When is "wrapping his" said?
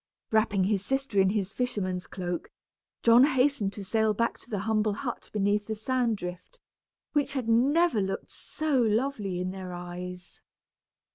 0.31-0.83